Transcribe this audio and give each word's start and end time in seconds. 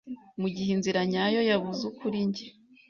Mugihe 0.41 0.69
inzira 0.75 1.01
nyayo 1.11 1.39
yabuze 1.49 1.85
kuri 1.99 2.17
njye 2.27 2.45